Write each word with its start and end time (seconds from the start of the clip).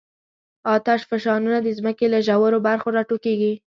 آتشفشانونه 0.75 1.57
د 1.61 1.67
ځمکې 1.77 2.05
له 2.13 2.19
ژورو 2.27 2.59
برخو 2.67 2.87
راټوکېږي. 2.95 3.53